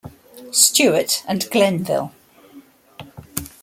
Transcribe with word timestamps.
Stewart, 0.51 1.21
and 1.27 1.41
Glennville. 1.51 2.09